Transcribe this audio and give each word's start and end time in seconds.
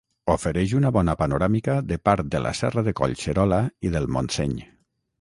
Ofereix 0.35 0.71
una 0.79 0.91
bona 0.95 1.15
panoràmica 1.19 1.77
de 1.93 1.99
part 2.11 2.33
de 2.37 2.43
la 2.49 2.57
serra 2.63 2.87
de 2.91 2.97
Collserola 3.03 3.63
i 3.89 3.97
del 3.99 4.15
Montseny. 4.19 4.61